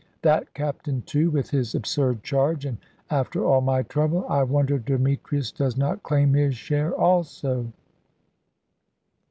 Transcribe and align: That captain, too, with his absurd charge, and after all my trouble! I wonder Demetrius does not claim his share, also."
That 0.23 0.51
captain, 0.55 1.03
too, 1.03 1.29
with 1.29 1.51
his 1.51 1.75
absurd 1.75 2.23
charge, 2.23 2.65
and 2.65 2.79
after 3.11 3.45
all 3.45 3.61
my 3.61 3.83
trouble! 3.83 4.25
I 4.27 4.41
wonder 4.41 4.79
Demetrius 4.79 5.51
does 5.51 5.77
not 5.77 6.01
claim 6.01 6.33
his 6.33 6.55
share, 6.55 6.91
also." 6.95 7.67